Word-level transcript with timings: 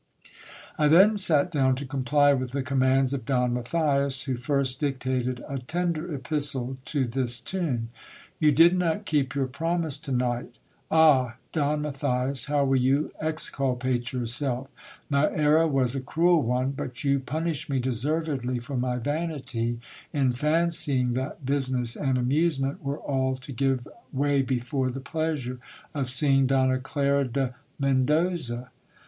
I 0.79 0.87
then 0.87 1.15
sat 1.19 1.51
down 1.51 1.75
to 1.75 1.85
comply 1.85 2.33
with 2.33 2.53
the 2.53 2.63
commands 2.63 3.13
of 3.13 3.23
Don 3.23 3.53
Matthias, 3.53 4.23
who 4.23 4.35
first 4.35 4.79
dictated 4.79 5.43
a 5.47 5.59
tender 5.59 6.11
epistle 6.15 6.77
to 6.85 7.05
this 7.05 7.39
tune— 7.39 7.89
You 8.39 8.51
did 8.51 8.75
not 8.75 9.05
keep 9.05 9.35
your 9.35 9.45
promise 9.45 9.99
to 9.99 10.11
night. 10.11 10.55
Ah! 10.89 11.35
Don 11.51 11.83
Matthias, 11.83 12.47
haw 12.47 12.63
will 12.63 12.77
you 12.81 13.11
exculpate 13.19 14.11
yourself? 14.11 14.71
My 15.07 15.29
error 15.29 15.67
was 15.67 15.93
a 15.93 16.01
cruel 16.01 16.41
one 16.41 16.65
I 16.69 16.69
But 16.69 17.03
you 17.03 17.19
punish 17.19 17.69
me 17.69 17.77
deservedly 17.79 18.57
for 18.57 18.75
my 18.75 18.97
vanity, 18.97 19.79
in 20.11 20.33
fancying 20.33 21.13
that 21.13 21.45
business 21.45 21.95
and 21.95 22.17
amusement 22.17 22.83
were 22.83 22.97
all 22.97 23.35
to 23.35 23.51
give 23.51 23.87
way 24.11 24.41
before 24.41 24.89
the 24.89 24.99
pleasure 24.99 25.59
of 25.93 26.09
seeing 26.09 26.47
Donna 26.47 26.79
Clara 26.79 27.27
de 27.27 27.53
Metidosa 27.79 28.71